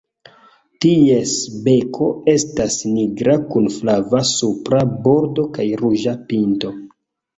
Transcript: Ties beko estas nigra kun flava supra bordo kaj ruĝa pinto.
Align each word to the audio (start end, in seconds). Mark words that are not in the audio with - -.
Ties 0.85 1.33
beko 1.67 2.07
estas 2.33 2.77
nigra 2.93 3.35
kun 3.53 3.69
flava 3.77 4.23
supra 4.33 4.81
bordo 5.09 5.47
kaj 5.59 5.69
ruĝa 5.83 6.17
pinto. 6.33 6.75